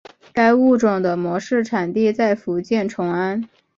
[0.33, 3.47] 该物种的模式产地在福建崇安。